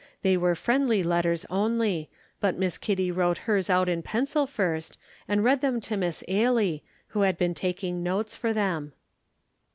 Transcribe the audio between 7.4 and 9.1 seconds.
taking notes for them.